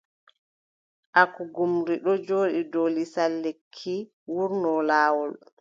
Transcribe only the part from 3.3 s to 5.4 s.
lekki yuurno laawol.